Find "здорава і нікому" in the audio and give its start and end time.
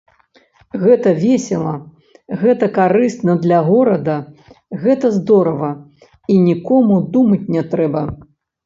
5.21-6.95